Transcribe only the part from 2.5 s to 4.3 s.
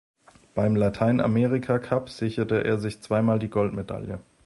er sich zweimal die Goldmedaille.